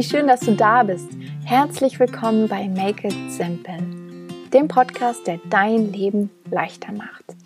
Wie 0.00 0.04
schön, 0.04 0.28
dass 0.28 0.40
du 0.40 0.52
da 0.52 0.82
bist. 0.82 1.10
Herzlich 1.44 2.00
willkommen 2.00 2.48
bei 2.48 2.68
Make 2.68 3.08
It 3.08 3.32
Simple, 3.32 3.76
dem 4.50 4.66
Podcast, 4.66 5.26
der 5.26 5.38
dein 5.50 5.92
Leben 5.92 6.30
leichter 6.50 6.90
macht. 6.90 7.36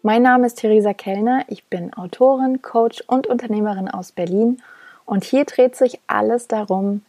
Mein 0.00 0.22
Name 0.22 0.46
ist 0.46 0.54
Theresa 0.54 0.94
Kellner, 0.94 1.44
ich 1.48 1.64
bin 1.64 1.92
Autorin, 1.92 2.62
Coach 2.62 3.04
und 3.06 3.26
Unternehmerin 3.26 3.90
aus 3.90 4.12
Berlin 4.12 4.62
und 5.04 5.24
hier 5.24 5.44
dreht 5.44 5.76
sich 5.76 6.00
alles 6.06 6.48
darum, 6.48 7.02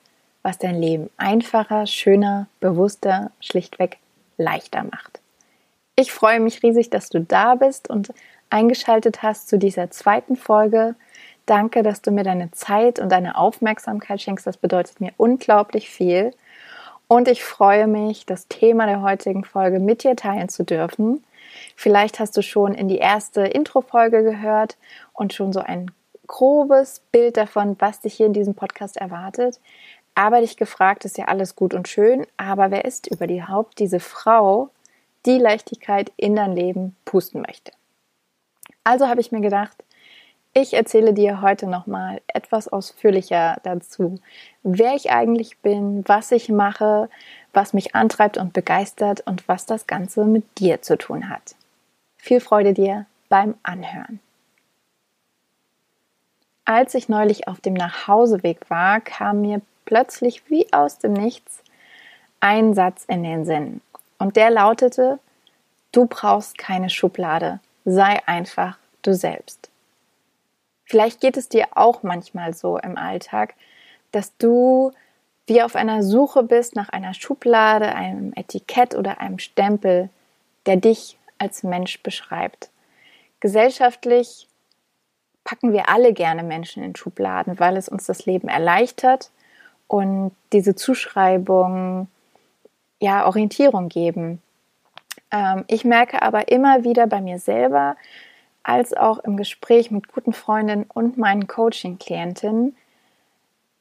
was 0.43 0.57
dein 0.57 0.81
Leben 0.81 1.09
einfacher, 1.15 1.87
schöner, 1.87 2.47
bewusster, 2.59 3.31
schlichtweg 3.39 3.97
leichter 4.37 4.83
macht. 4.83 5.21
Ich 5.95 6.11
freue 6.11 6.41
mich 6.41 6.63
riesig, 6.63 6.89
dass 6.89 7.07
du 7.07 7.21
da 7.21 7.55
bist 7.55 7.89
und 7.89 8.13
eingeschaltet 8.49 9.23
hast 9.23 9.47
zu 9.47 9.57
dieser 9.57 9.89
zweiten 9.89 10.35
Folge 10.35 10.95
Danke, 11.45 11.83
dass 11.83 12.01
du 12.01 12.11
mir 12.11 12.23
deine 12.23 12.51
Zeit 12.51 12.99
und 12.99 13.11
deine 13.11 13.37
Aufmerksamkeit 13.37 14.21
schenkst. 14.21 14.45
Das 14.45 14.57
bedeutet 14.57 15.01
mir 15.01 15.11
unglaublich 15.17 15.89
viel. 15.89 16.33
Und 17.07 17.27
ich 17.27 17.43
freue 17.43 17.87
mich, 17.87 18.25
das 18.25 18.47
Thema 18.47 18.85
der 18.85 19.01
heutigen 19.01 19.43
Folge 19.43 19.79
mit 19.79 20.03
dir 20.03 20.15
teilen 20.15 20.49
zu 20.49 20.63
dürfen. 20.63 21.23
Vielleicht 21.75 22.19
hast 22.19 22.37
du 22.37 22.41
schon 22.41 22.73
in 22.73 22.87
die 22.87 22.99
erste 22.99 23.41
Intro-Folge 23.41 24.23
gehört 24.23 24.77
und 25.13 25.33
schon 25.33 25.51
so 25.51 25.59
ein 25.59 25.91
grobes 26.27 27.01
Bild 27.11 27.35
davon, 27.35 27.75
was 27.79 27.99
dich 27.99 28.13
hier 28.13 28.27
in 28.27 28.33
diesem 28.33 28.55
Podcast 28.55 28.95
erwartet. 28.95 29.59
Aber 30.15 30.41
dich 30.41 30.55
gefragt 30.57 31.03
ist 31.03 31.17
ja 31.17 31.25
alles 31.25 31.55
gut 31.55 31.73
und 31.73 31.87
schön. 31.87 32.25
Aber 32.37 32.71
wer 32.71 32.85
ist 32.85 33.07
überhaupt 33.07 33.79
diese 33.79 33.99
Frau, 33.99 34.69
die 35.25 35.37
Leichtigkeit 35.37 36.11
in 36.15 36.35
dein 36.35 36.53
Leben 36.53 36.95
pusten 37.03 37.41
möchte? 37.41 37.71
Also 38.83 39.07
habe 39.07 39.21
ich 39.21 39.31
mir 39.31 39.41
gedacht, 39.41 39.83
ich 40.53 40.73
erzähle 40.73 41.13
dir 41.13 41.41
heute 41.41 41.67
nochmal 41.67 42.21
etwas 42.27 42.67
ausführlicher 42.67 43.57
dazu, 43.63 44.19
wer 44.63 44.95
ich 44.95 45.11
eigentlich 45.11 45.57
bin, 45.59 46.03
was 46.07 46.31
ich 46.31 46.49
mache, 46.49 47.09
was 47.53 47.73
mich 47.73 47.95
antreibt 47.95 48.37
und 48.37 48.53
begeistert 48.53 49.21
und 49.21 49.47
was 49.47 49.65
das 49.65 49.87
Ganze 49.87 50.25
mit 50.25 50.59
dir 50.59 50.81
zu 50.81 50.97
tun 50.97 51.29
hat. 51.29 51.55
Viel 52.17 52.41
Freude 52.41 52.73
dir 52.73 53.05
beim 53.29 53.55
Anhören. 53.63 54.19
Als 56.65 56.93
ich 56.95 57.09
neulich 57.09 57.47
auf 57.47 57.59
dem 57.59 57.73
Nachhauseweg 57.73 58.69
war, 58.69 59.01
kam 59.01 59.41
mir 59.41 59.61
plötzlich 59.85 60.49
wie 60.49 60.71
aus 60.71 60.99
dem 60.99 61.13
Nichts 61.13 61.63
ein 62.39 62.73
Satz 62.73 63.05
in 63.07 63.23
den 63.23 63.45
Sinn. 63.45 63.81
Und 64.19 64.35
der 64.35 64.51
lautete, 64.51 65.19
du 65.91 66.05
brauchst 66.05 66.57
keine 66.57 66.89
Schublade, 66.89 67.59
sei 67.85 68.19
einfach 68.27 68.77
du 69.01 69.13
selbst. 69.13 69.70
Vielleicht 70.91 71.21
geht 71.21 71.37
es 71.37 71.47
dir 71.47 71.67
auch 71.75 72.03
manchmal 72.03 72.53
so 72.53 72.77
im 72.77 72.97
Alltag, 72.97 73.53
dass 74.11 74.35
du 74.35 74.91
wie 75.47 75.61
auf 75.61 75.77
einer 75.77 76.03
Suche 76.03 76.43
bist 76.43 76.75
nach 76.75 76.89
einer 76.89 77.13
Schublade, 77.13 77.95
einem 77.95 78.33
Etikett 78.35 78.93
oder 78.95 79.21
einem 79.21 79.39
Stempel, 79.39 80.09
der 80.65 80.75
dich 80.75 81.17
als 81.37 81.63
Mensch 81.63 82.03
beschreibt. 82.03 82.71
Gesellschaftlich 83.39 84.49
packen 85.45 85.71
wir 85.71 85.87
alle 85.87 86.11
gerne 86.11 86.43
Menschen 86.43 86.83
in 86.83 86.93
Schubladen, 86.93 87.57
weil 87.57 87.77
es 87.77 87.87
uns 87.87 88.05
das 88.05 88.25
Leben 88.25 88.49
erleichtert 88.49 89.31
und 89.87 90.35
diese 90.51 90.75
Zuschreibung 90.75 92.09
ja 92.99 93.25
Orientierung 93.27 93.87
geben. 93.87 94.41
Ähm, 95.31 95.63
ich 95.67 95.85
merke 95.85 96.21
aber 96.21 96.51
immer 96.51 96.83
wieder 96.83 97.07
bei 97.07 97.21
mir 97.21 97.39
selber, 97.39 97.95
als 98.63 98.93
auch 98.93 99.19
im 99.19 99.37
Gespräch 99.37 99.91
mit 99.91 100.11
guten 100.11 100.33
Freundinnen 100.33 100.85
und 100.93 101.17
meinen 101.17 101.47
Coaching-Klientinnen, 101.47 102.75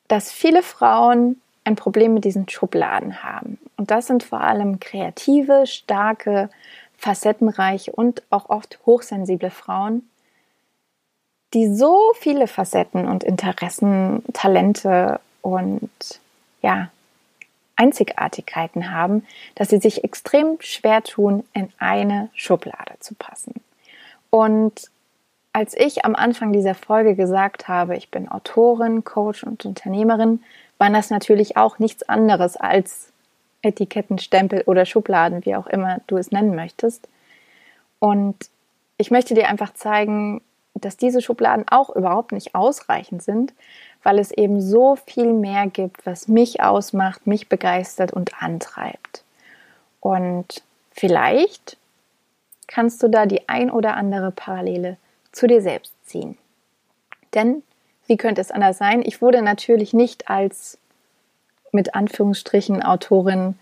dass 0.08 0.32
viele 0.32 0.62
Frauen 0.62 1.40
ein 1.64 1.76
Problem 1.76 2.14
mit 2.14 2.24
diesen 2.24 2.48
Schubladen 2.48 3.22
haben. 3.22 3.58
Und 3.76 3.90
das 3.90 4.06
sind 4.06 4.22
vor 4.22 4.40
allem 4.40 4.80
kreative, 4.80 5.66
starke, 5.66 6.50
facettenreiche 6.96 7.92
und 7.92 8.22
auch 8.30 8.48
oft 8.48 8.78
hochsensible 8.86 9.50
Frauen, 9.50 10.08
die 11.54 11.74
so 11.74 12.12
viele 12.18 12.46
Facetten 12.46 13.08
und 13.08 13.24
Interessen, 13.24 14.22
Talente 14.32 15.20
und 15.42 15.90
ja, 16.62 16.90
Einzigartigkeiten 17.76 18.92
haben, 18.92 19.26
dass 19.54 19.70
sie 19.70 19.78
sich 19.78 20.04
extrem 20.04 20.58
schwer 20.60 21.02
tun, 21.02 21.44
in 21.54 21.72
eine 21.78 22.28
Schublade 22.34 22.94
zu 23.00 23.14
passen. 23.14 23.54
Und 24.30 24.90
als 25.52 25.76
ich 25.76 26.04
am 26.04 26.14
Anfang 26.14 26.52
dieser 26.52 26.74
Folge 26.74 27.16
gesagt 27.16 27.68
habe, 27.68 27.96
ich 27.96 28.10
bin 28.10 28.30
Autorin, 28.30 29.04
Coach 29.04 29.42
und 29.42 29.64
Unternehmerin, 29.64 30.42
waren 30.78 30.94
das 30.94 31.10
natürlich 31.10 31.56
auch 31.56 31.78
nichts 31.78 32.08
anderes 32.08 32.56
als 32.56 33.12
Etiketten, 33.62 34.18
Stempel 34.18 34.62
oder 34.66 34.86
Schubladen, 34.86 35.44
wie 35.44 35.56
auch 35.56 35.66
immer 35.66 36.00
du 36.06 36.16
es 36.16 36.30
nennen 36.30 36.54
möchtest. 36.54 37.08
Und 37.98 38.36
ich 38.96 39.10
möchte 39.10 39.34
dir 39.34 39.48
einfach 39.48 39.74
zeigen, 39.74 40.40
dass 40.74 40.96
diese 40.96 41.20
Schubladen 41.20 41.66
auch 41.68 41.90
überhaupt 41.94 42.32
nicht 42.32 42.54
ausreichend 42.54 43.22
sind, 43.22 43.52
weil 44.02 44.18
es 44.18 44.30
eben 44.30 44.62
so 44.62 44.96
viel 44.96 45.32
mehr 45.32 45.66
gibt, 45.66 46.06
was 46.06 46.28
mich 46.28 46.62
ausmacht, 46.62 47.26
mich 47.26 47.48
begeistert 47.48 48.12
und 48.12 48.42
antreibt. 48.42 49.24
Und 50.00 50.62
vielleicht 50.92 51.76
kannst 52.70 53.02
du 53.02 53.08
da 53.08 53.26
die 53.26 53.48
ein 53.48 53.70
oder 53.70 53.96
andere 53.96 54.30
Parallele 54.30 54.96
zu 55.32 55.48
dir 55.48 55.60
selbst 55.60 55.92
ziehen. 56.06 56.38
Denn, 57.34 57.62
wie 58.06 58.16
könnte 58.16 58.40
es 58.40 58.52
anders 58.52 58.78
sein? 58.78 59.02
Ich 59.04 59.20
wurde 59.20 59.42
natürlich 59.42 59.92
nicht 59.92 60.30
als 60.30 60.78
mit 61.72 61.94
Anführungsstrichen 61.94 62.82
Autorin, 62.82 63.58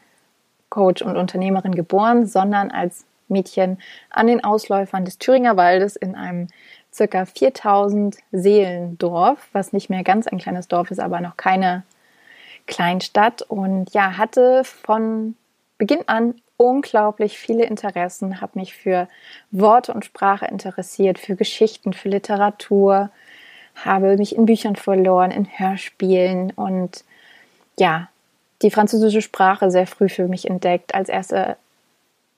Coach 0.69 1.01
und 1.01 1.17
Unternehmerin 1.17 1.75
geboren, 1.75 2.27
sondern 2.27 2.71
als 2.71 3.07
Mädchen 3.29 3.79
an 4.11 4.27
den 4.27 4.45
Ausläufern 4.45 5.07
des 5.07 5.19
Thüringer 5.19 5.57
Waldes 5.57 5.97
in 5.97 6.15
einem 6.15 6.49
circa 6.93 7.25
4000 7.25 8.19
Seelendorf, 8.33 9.49
was 9.53 9.73
nicht 9.73 9.89
mehr 9.89 10.05
ganz 10.05 10.27
ein 10.27 10.39
kleines 10.39 10.69
Dorf 10.69 10.91
ist, 10.91 11.01
aber 11.01 11.21
noch 11.21 11.39
keine 11.39 11.83
Kleinstadt 12.67 13.41
und 13.41 13.93
ja, 13.95 14.19
hatte 14.19 14.65
von 14.65 15.35
Beginn 15.79 16.07
an 16.07 16.35
unglaublich 16.59 17.39
viele 17.39 17.65
Interessen, 17.65 18.43
habe 18.43 18.59
mich 18.59 18.75
für 18.75 19.09
Worte 19.51 19.95
und 19.95 20.05
Sprache 20.05 20.45
interessiert, 20.45 21.19
für 21.19 21.37
Geschichten, 21.37 21.95
für 21.95 22.11
Literatur, 22.11 23.11
habe 23.77 24.17
mich 24.19 24.37
in 24.37 24.45
Büchern 24.45 24.77
verloren, 24.77 25.31
in 25.31 25.47
Hörspielen 25.47 26.51
und 26.51 27.05
ja, 27.79 28.09
die 28.61 28.73
französische 28.73 29.23
Sprache 29.23 29.71
sehr 29.71 29.87
früh 29.87 30.09
für 30.09 30.27
mich 30.27 30.51
entdeckt, 30.51 30.95
als 30.95 31.09
erste 31.09 31.57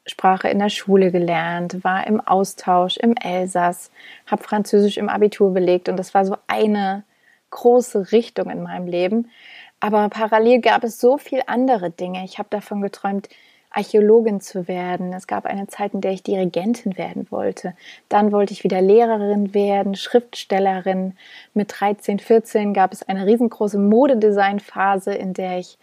Sprache 0.07 0.49
in 0.49 0.59
der 0.59 0.69
Schule 0.69 1.11
gelernt, 1.11 1.83
war 1.83 2.07
im 2.07 2.21
Austausch 2.21 2.99
im 2.99 3.17
Elsass, 3.17 3.91
habe 4.27 4.43
Französisch 4.43 4.99
im 4.99 5.09
Abitur 5.09 5.55
belegt 5.55 5.89
und 5.89 5.97
das 5.97 6.13
war 6.13 6.27
so 6.27 6.37
eine 6.47 7.05
große 7.49 8.13
Richtung 8.13 8.51
in 8.51 8.63
meinem 8.63 8.87
Leben. 8.87 9.31
Aber 9.81 10.11
parallel 10.11 10.61
gab 10.61 10.85
es 10.85 11.01
so 11.01 11.17
viel 11.17 11.43
andere 11.47 11.91
Dinge. 11.91 12.23
Ich 12.25 12.39
habe 12.39 12.49
davon 12.51 12.83
geträumt, 12.83 13.31
Archäologin 13.71 14.41
zu 14.41 14.67
werden. 14.67 15.13
Es 15.13 15.27
gab 15.27 15.47
eine 15.47 15.69
Zeit, 15.69 15.95
in 15.95 16.01
der 16.01 16.13
ich 16.13 16.23
Dirigentin 16.23 16.99
werden 16.99 17.27
wollte. 17.31 17.75
Dann 18.09 18.33
wollte 18.33 18.53
ich 18.53 18.65
wieder 18.65 18.81
Lehrerin 18.81 19.55
werden, 19.55 19.95
Schriftstellerin. 19.95 21.17
Mit 21.55 21.73
13, 21.79 22.19
14 22.19 22.75
gab 22.75 22.93
es 22.93 23.03
eine 23.03 23.27
riesengroße 23.27 23.79
Modedesign-Phase, 23.79 25.15
in 25.15 25.35
der 25.35 25.59
ich 25.59 25.79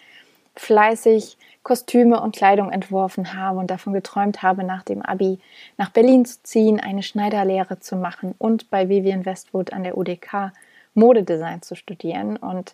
fleißig 0.56 1.38
Kostüme 1.64 2.22
und 2.22 2.36
Kleidung 2.36 2.72
entworfen 2.72 3.34
habe 3.34 3.59
und 3.59 3.70
davon 3.70 3.94
geträumt 3.94 4.42
habe, 4.42 4.64
nach 4.64 4.84
dem 4.84 5.02
Abi 5.02 5.40
nach 5.78 5.90
Berlin 5.90 6.25
zu 6.25 6.42
ziehen, 6.44 6.80
eine 6.80 7.04
Schneiderlehre 7.04 7.80
zu 7.80 7.96
machen 7.96 8.36
und 8.38 8.69
bei 8.69 8.89
Vivian 8.89 9.25
Westwood 9.25 9.74
an 9.74 9.84
der 9.84 9.98
UDK 9.98 10.51
Modedesign 10.94 11.62
zu 11.62 11.75
studieren. 11.75 12.38
Und 12.38 12.74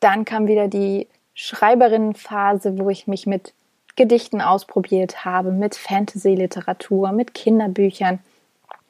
dann 0.00 0.24
kam 0.24 0.48
wieder 0.48 0.68
die 0.68 1.08
Schreiberinnenphase, 1.34 2.78
wo 2.78 2.90
ich 2.90 3.06
mich 3.06 3.26
mit 3.26 3.54
Gedichten 3.96 4.40
ausprobiert 4.40 5.24
habe, 5.24 5.52
mit 5.52 5.74
Fantasy-Literatur, 5.74 7.12
mit 7.12 7.34
Kinderbüchern. 7.34 8.20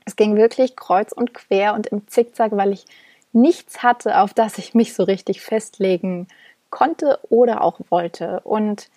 Es 0.04 0.16
ging 0.16 0.36
wirklich 0.36 0.76
kreuz 0.76 1.12
und 1.12 1.34
quer 1.34 1.74
und 1.74 1.88
im 1.88 2.06
Zickzack, 2.08 2.52
weil 2.52 2.72
ich 2.72 2.84
nichts 3.32 3.82
hatte, 3.82 4.20
auf 4.20 4.34
das 4.34 4.58
ich 4.58 4.74
mich 4.74 4.94
so 4.94 5.04
richtig 5.04 5.40
festlegen 5.40 6.28
konnte 6.70 7.18
oder 7.28 7.62
auch 7.62 7.80
wollte. 7.90 8.40
Und 8.40 8.88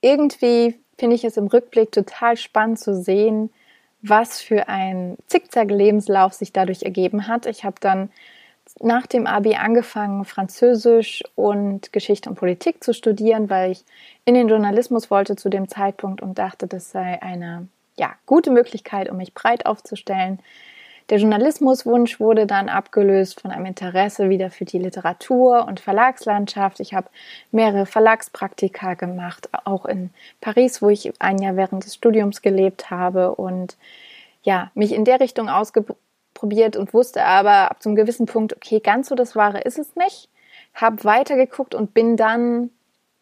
irgendwie 0.00 0.78
finde 0.98 1.16
ich 1.16 1.24
es 1.24 1.36
im 1.36 1.46
Rückblick 1.46 1.92
total 1.92 2.36
spannend 2.36 2.78
zu 2.78 2.94
sehen, 2.94 3.50
was 4.00 4.40
für 4.40 4.68
ein 4.68 5.16
Zickzack-Lebenslauf 5.26 6.32
sich 6.32 6.52
dadurch 6.52 6.82
ergeben 6.84 7.26
hat. 7.26 7.46
Ich 7.46 7.64
habe 7.64 7.76
dann 7.80 8.10
nach 8.80 9.06
dem 9.06 9.26
Abi 9.26 9.54
angefangen, 9.54 10.24
Französisch 10.24 11.22
und 11.34 11.92
Geschichte 11.92 12.28
und 12.28 12.36
Politik 12.36 12.82
zu 12.84 12.92
studieren, 12.92 13.50
weil 13.50 13.72
ich 13.72 13.84
in 14.24 14.34
den 14.34 14.48
Journalismus 14.48 15.10
wollte 15.10 15.36
zu 15.36 15.48
dem 15.48 15.68
Zeitpunkt 15.68 16.20
und 16.20 16.38
dachte, 16.38 16.66
das 16.66 16.90
sei 16.90 17.20
eine 17.22 17.68
ja, 17.96 18.14
gute 18.26 18.50
Möglichkeit, 18.50 19.10
um 19.10 19.16
mich 19.16 19.34
breit 19.34 19.66
aufzustellen. 19.66 20.38
Der 21.10 21.18
Journalismuswunsch 21.18 22.20
wurde 22.20 22.46
dann 22.46 22.68
abgelöst 22.68 23.40
von 23.40 23.50
einem 23.50 23.64
Interesse 23.64 24.28
wieder 24.28 24.50
für 24.50 24.66
die 24.66 24.78
Literatur 24.78 25.66
und 25.66 25.80
Verlagslandschaft. 25.80 26.80
Ich 26.80 26.92
habe 26.92 27.08
mehrere 27.50 27.86
Verlagspraktika 27.86 28.94
gemacht, 28.94 29.48
auch 29.64 29.86
in 29.86 30.10
Paris, 30.42 30.82
wo 30.82 30.90
ich 30.90 31.10
ein 31.18 31.38
Jahr 31.38 31.56
während 31.56 31.86
des 31.86 31.94
Studiums 31.94 32.42
gelebt 32.42 32.90
habe 32.90 33.34
und 33.34 33.78
ja, 34.42 34.70
mich 34.74 34.92
in 34.92 35.06
der 35.06 35.20
Richtung 35.20 35.48
ausprobiert 36.38 36.76
und 36.76 36.94
wusste 36.94 37.24
aber 37.24 37.70
ab 37.70 37.82
zum 37.82 37.96
gewissen 37.96 38.26
Punkt, 38.26 38.54
okay, 38.54 38.80
ganz 38.80 39.08
so 39.08 39.14
das 39.14 39.34
Wahre 39.34 39.60
ist 39.60 39.78
es 39.78 39.96
nicht. 39.96 40.28
Habe 40.74 41.04
weitergeguckt 41.04 41.74
und 41.74 41.94
bin 41.94 42.16
dann, 42.16 42.70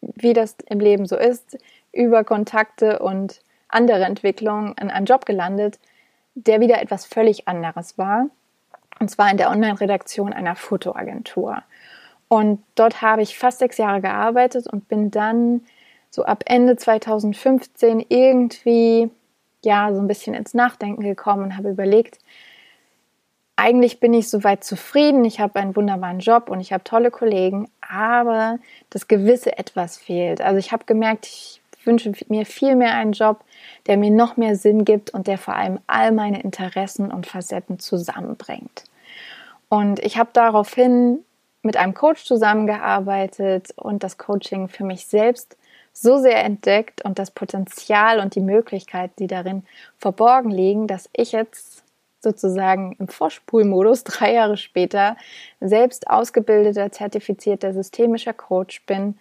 wie 0.01 0.33
das 0.33 0.55
im 0.67 0.79
Leben 0.79 1.05
so 1.05 1.17
ist, 1.17 1.57
über 1.91 2.23
Kontakte 2.23 2.99
und 2.99 3.41
andere 3.69 4.05
Entwicklungen 4.05 4.75
in 4.79 4.91
einem 4.91 5.05
Job 5.05 5.25
gelandet, 5.25 5.79
der 6.35 6.59
wieder 6.59 6.81
etwas 6.81 7.05
völlig 7.05 7.47
anderes 7.47 7.97
war. 7.97 8.27
Und 8.99 9.09
zwar 9.09 9.31
in 9.31 9.37
der 9.37 9.49
Online-Redaktion 9.49 10.33
einer 10.33 10.55
Fotoagentur. 10.55 11.63
Und 12.27 12.61
dort 12.75 13.01
habe 13.01 13.21
ich 13.21 13.37
fast 13.37 13.59
sechs 13.59 13.77
Jahre 13.77 14.01
gearbeitet 14.01 14.67
und 14.67 14.87
bin 14.87 15.11
dann 15.11 15.61
so 16.09 16.23
ab 16.23 16.43
Ende 16.45 16.75
2015 16.75 18.05
irgendwie 18.09 19.09
ja 19.63 19.93
so 19.93 19.99
ein 19.99 20.07
bisschen 20.07 20.33
ins 20.33 20.53
Nachdenken 20.53 21.01
gekommen 21.01 21.43
und 21.43 21.57
habe 21.57 21.69
überlegt, 21.69 22.19
eigentlich 23.57 23.99
bin 23.99 24.13
ich 24.13 24.29
soweit 24.29 24.63
zufrieden, 24.63 25.25
ich 25.25 25.39
habe 25.39 25.59
einen 25.59 25.75
wunderbaren 25.75 26.19
Job 26.19 26.49
und 26.49 26.61
ich 26.61 26.71
habe 26.71 26.83
tolle 26.83 27.11
Kollegen, 27.11 27.69
aber 27.81 28.59
das 28.91 29.07
gewisse 29.07 29.57
etwas 29.57 29.97
fehlt. 29.97 30.41
Also 30.41 30.59
ich 30.59 30.71
habe 30.71 30.85
gemerkt, 30.85 31.25
ich 31.25 31.59
wünsche 31.83 32.13
mir 32.29 32.45
viel 32.45 32.75
mehr 32.75 32.93
einen 32.93 33.13
Job, 33.13 33.43
der 33.87 33.97
mir 33.97 34.11
noch 34.11 34.37
mehr 34.37 34.55
Sinn 34.55 34.85
gibt 34.85 35.09
und 35.09 35.25
der 35.25 35.39
vor 35.39 35.55
allem 35.55 35.79
all 35.87 36.11
meine 36.11 36.41
Interessen 36.41 37.11
und 37.11 37.25
Facetten 37.25 37.79
zusammenbringt. 37.79 38.83
Und 39.69 39.99
ich 39.99 40.17
habe 40.17 40.29
daraufhin 40.33 41.19
mit 41.63 41.77
einem 41.77 41.95
Coach 41.95 42.25
zusammengearbeitet 42.25 43.73
und 43.75 44.03
das 44.03 44.19
Coaching 44.19 44.67
für 44.67 44.83
mich 44.83 45.07
selbst 45.07 45.57
so 45.93 46.19
sehr 46.19 46.43
entdeckt 46.43 47.03
und 47.03 47.17
das 47.17 47.31
Potenzial 47.31 48.19
und 48.19 48.35
die 48.35 48.41
Möglichkeiten, 48.41 49.13
die 49.17 49.27
darin 49.27 49.63
verborgen 49.97 50.51
liegen, 50.51 50.85
dass 50.85 51.09
ich 51.13 51.31
jetzt 51.31 51.76
sozusagen 52.19 52.95
im 52.99 53.07
Vorspulmodus 53.07 54.03
drei 54.05 54.33
Jahre 54.33 54.57
später 54.57 55.17
selbst 55.59 56.09
ausgebildeter, 56.09 56.91
zertifizierter 56.91 57.73
systemischer 57.73 58.33
Coach 58.33 58.85
bin 58.85 59.17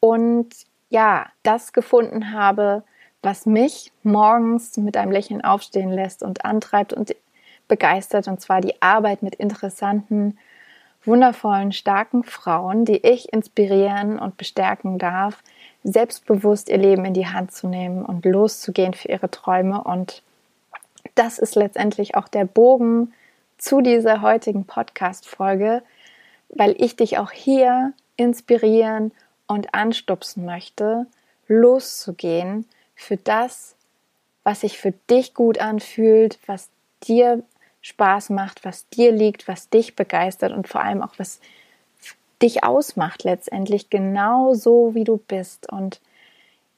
und 0.00 0.48
ja, 0.88 1.26
das 1.42 1.72
gefunden 1.72 2.32
habe, 2.32 2.82
was 3.22 3.46
mich 3.46 3.92
morgens 4.02 4.76
mit 4.76 4.96
einem 4.96 5.12
Lächeln 5.12 5.44
aufstehen 5.44 5.92
lässt 5.92 6.22
und 6.22 6.44
antreibt 6.44 6.92
und 6.92 7.14
begeistert, 7.68 8.26
und 8.28 8.40
zwar 8.40 8.60
die 8.60 8.80
Arbeit 8.82 9.22
mit 9.22 9.36
interessanten, 9.36 10.36
wundervollen, 11.04 11.72
starken 11.72 12.24
Frauen, 12.24 12.84
die 12.84 12.98
ich 13.06 13.32
inspirieren 13.32 14.18
und 14.18 14.36
bestärken 14.36 14.98
darf, 14.98 15.42
selbstbewusst 15.82 16.68
ihr 16.68 16.76
Leben 16.76 17.04
in 17.04 17.14
die 17.14 17.26
Hand 17.26 17.52
zu 17.52 17.68
nehmen 17.68 18.04
und 18.04 18.24
loszugehen 18.26 18.92
für 18.92 19.08
ihre 19.08 19.30
Träume. 19.30 19.82
Und 19.82 20.22
das 21.14 21.38
ist 21.38 21.54
letztendlich 21.54 22.14
auch 22.14 22.28
der 22.28 22.44
Bogen 22.44 23.12
zu 23.58 23.80
dieser 23.80 24.22
heutigen 24.22 24.64
Podcast-Folge, 24.64 25.82
weil 26.48 26.74
ich 26.78 26.96
dich 26.96 27.18
auch 27.18 27.30
hier 27.30 27.92
inspirieren 28.16 29.12
und 29.46 29.74
anstupsen 29.74 30.44
möchte, 30.44 31.06
loszugehen 31.48 32.66
für 32.94 33.16
das, 33.16 33.74
was 34.44 34.60
sich 34.60 34.78
für 34.78 34.92
dich 35.10 35.34
gut 35.34 35.58
anfühlt, 35.58 36.38
was 36.46 36.68
dir 37.04 37.42
Spaß 37.82 38.30
macht, 38.30 38.64
was 38.64 38.88
dir 38.88 39.12
liegt, 39.12 39.48
was 39.48 39.68
dich 39.68 39.96
begeistert 39.96 40.52
und 40.52 40.68
vor 40.68 40.82
allem 40.82 41.02
auch 41.02 41.14
was 41.18 41.40
dich 42.42 42.64
ausmacht 42.64 43.24
letztendlich 43.24 43.90
genau 43.90 44.54
so, 44.54 44.94
wie 44.94 45.04
du 45.04 45.18
bist. 45.18 45.70
Und 45.70 46.00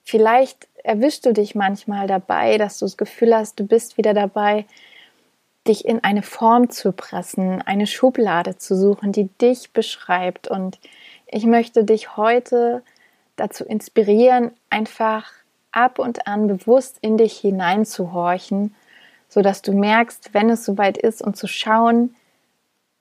vielleicht 0.05 0.69
erwischst 0.82 1.26
du 1.26 1.32
dich 1.32 1.55
manchmal 1.55 2.06
dabei, 2.06 2.58
dass 2.58 2.79
du 2.79 2.84
das 2.84 2.96
Gefühl 2.96 3.34
hast, 3.34 3.58
du 3.61 3.67
bist 3.67 3.99
wieder 3.99 4.14
dabei, 4.14 4.67
dich 5.67 5.84
in 5.84 6.02
eine 6.02 6.23
Form 6.23 6.70
zu 6.70 6.93
pressen, 6.93 7.62
eine 7.62 7.87
Schublade 7.87 8.58
zu 8.58 8.76
suchen, 8.76 9.12
die 9.12 9.29
dich 9.40 9.73
beschreibt. 9.73 10.49
Und 10.49 10.79
ich 11.26 11.46
möchte 11.46 11.84
dich 11.84 12.17
heute 12.17 12.82
dazu 13.37 13.64
inspirieren, 13.64 14.50
einfach 14.70 15.31
ab 15.70 15.99
und 15.99 16.26
an 16.26 16.49
bewusst 16.49 16.99
in 17.00 17.17
dich 17.17 17.38
hineinzuhorchen, 17.38 18.75
sodass 19.28 19.62
du 19.62 19.73
merkst, 19.73 20.35
wenn 20.35 20.50
es 20.50 20.64
soweit 20.64 20.99
ist 20.99 21.23
und 21.23 21.37
zu 21.37 21.46
schauen, 21.46 22.14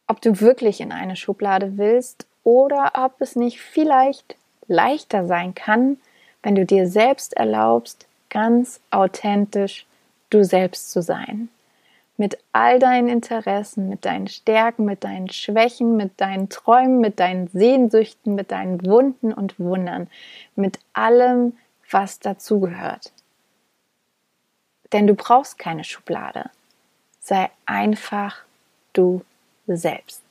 ob 0.08 0.22
du 0.22 0.40
wirklich 0.40 0.82
in 0.82 0.92
eine 0.92 1.16
Schublade 1.16 1.78
willst 1.78 2.28
oder 2.44 2.94
ob 2.96 3.20
es 3.20 3.36
nicht 3.36 3.60
vielleicht 3.60 4.36
leichter 4.68 5.26
sein 5.26 5.54
kann, 5.54 5.98
wenn 6.44 6.56
du 6.56 6.66
dir 6.66 6.88
selbst 6.88 7.34
erlaubst, 7.34 8.08
ganz 8.30 8.80
authentisch 8.90 9.86
du 10.30 10.44
selbst 10.44 10.92
zu 10.92 11.02
sein. 11.02 11.50
Mit 12.18 12.38
all 12.52 12.80
deinen 12.80 13.08
Interessen, 13.08 13.90
mit 13.90 14.06
deinen 14.06 14.28
Stärken, 14.28 14.86
mit 14.86 15.04
deinen 15.04 15.30
Schwächen, 15.30 15.98
mit 15.98 16.20
deinen 16.22 16.50
Träumen, 16.50 17.00
mit 17.00 17.20
deinen 17.20 17.48
Sehnsüchten, 17.48 18.36
mit 18.36 18.52
deinen 18.52 18.86
Wunden 18.86 19.34
und 19.34 19.60
Wundern, 19.60 20.08
mit 20.56 20.80
allem, 20.94 21.58
was 21.90 22.20
dazugehört. 22.20 23.12
Denn 24.94 25.08
du 25.08 25.16
brauchst 25.16 25.58
keine 25.58 25.84
Schublade. 25.84 26.50
Sei 27.20 27.50
einfach 27.66 28.38
du 28.94 29.22
selbst. 29.68 30.22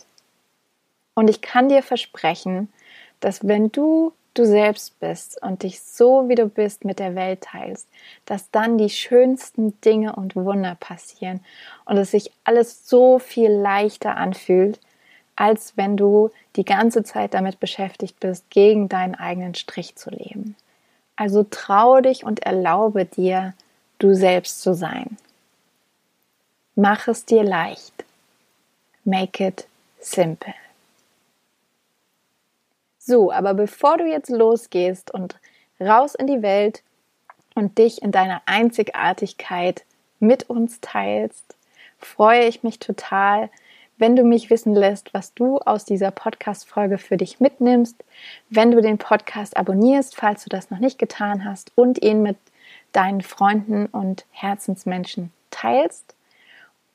Und 1.14 1.28
ich 1.28 1.40
kann 1.40 1.68
dir 1.68 1.82
versprechen, 1.82 2.72
dass 3.20 3.46
wenn 3.46 3.70
du 3.70 4.12
du 4.34 4.46
selbst 4.46 4.98
bist 5.00 5.42
und 5.42 5.62
dich 5.62 5.80
so 5.82 6.28
wie 6.28 6.34
du 6.34 6.46
bist 6.46 6.84
mit 6.84 6.98
der 6.98 7.14
Welt 7.14 7.42
teilst, 7.42 7.88
dass 8.26 8.50
dann 8.50 8.78
die 8.78 8.90
schönsten 8.90 9.80
Dinge 9.80 10.14
und 10.16 10.36
Wunder 10.36 10.76
passieren 10.78 11.40
und 11.84 11.96
es 11.96 12.12
sich 12.12 12.30
alles 12.44 12.88
so 12.88 13.18
viel 13.18 13.50
leichter 13.50 14.16
anfühlt, 14.16 14.78
als 15.36 15.76
wenn 15.76 15.96
du 15.96 16.30
die 16.56 16.64
ganze 16.64 17.02
Zeit 17.02 17.34
damit 17.34 17.60
beschäftigt 17.60 18.20
bist, 18.20 18.48
gegen 18.50 18.88
deinen 18.88 19.14
eigenen 19.14 19.54
Strich 19.54 19.96
zu 19.96 20.10
leben. 20.10 20.56
Also 21.16 21.44
traue 21.44 22.02
dich 22.02 22.24
und 22.24 22.40
erlaube 22.40 23.04
dir, 23.04 23.54
du 23.98 24.14
selbst 24.14 24.62
zu 24.62 24.74
sein. 24.74 25.16
Mach 26.74 27.08
es 27.08 27.24
dir 27.24 27.42
leicht. 27.42 28.04
Make 29.04 29.46
it 29.46 29.66
simple. 30.00 30.54
So, 33.10 33.32
aber 33.32 33.54
bevor 33.54 33.96
du 33.96 34.04
jetzt 34.06 34.30
losgehst 34.30 35.12
und 35.12 35.34
raus 35.80 36.14
in 36.14 36.28
die 36.28 36.42
Welt 36.42 36.84
und 37.56 37.76
dich 37.78 38.02
in 38.02 38.12
deiner 38.12 38.40
Einzigartigkeit 38.46 39.84
mit 40.20 40.48
uns 40.48 40.80
teilst, 40.80 41.56
freue 41.98 42.44
ich 42.44 42.62
mich 42.62 42.78
total, 42.78 43.50
wenn 43.98 44.14
du 44.14 44.22
mich 44.22 44.48
wissen 44.48 44.76
lässt, 44.76 45.12
was 45.12 45.34
du 45.34 45.58
aus 45.58 45.84
dieser 45.84 46.12
Podcast-Folge 46.12 46.98
für 46.98 47.16
dich 47.16 47.40
mitnimmst, 47.40 47.96
wenn 48.48 48.70
du 48.70 48.80
den 48.80 48.98
Podcast 48.98 49.56
abonnierst, 49.56 50.14
falls 50.14 50.44
du 50.44 50.48
das 50.48 50.70
noch 50.70 50.78
nicht 50.78 51.00
getan 51.00 51.44
hast, 51.44 51.72
und 51.74 52.00
ihn 52.00 52.22
mit 52.22 52.36
deinen 52.92 53.22
Freunden 53.22 53.86
und 53.86 54.24
Herzensmenschen 54.30 55.32
teilst. 55.50 56.14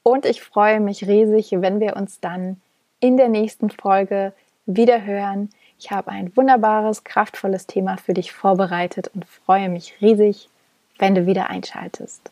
Und 0.01 0.25
ich 0.25 0.41
freue 0.41 0.79
mich 0.79 1.05
riesig, 1.07 1.51
wenn 1.51 1.81
wir 1.81 1.97
uns 1.97 2.21
dann 2.21 2.61
in 3.01 3.17
der 3.17 3.27
nächsten 3.27 3.69
Folge 3.69 4.31
wieder 4.65 5.03
hören. 5.03 5.49
Ich 5.79 5.91
habe 5.91 6.11
ein 6.11 6.35
wunderbares, 6.35 7.03
kraftvolles 7.03 7.67
Thema 7.67 7.97
für 7.97 8.13
dich 8.13 8.31
vorbereitet 8.31 9.11
und 9.13 9.25
freue 9.25 9.69
mich 9.69 9.95
riesig, 10.01 10.49
wenn 10.97 11.15
du 11.15 11.25
wieder 11.25 11.49
einschaltest. 11.49 12.31